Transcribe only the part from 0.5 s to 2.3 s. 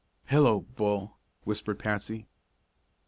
Bull!" whispered Patsy.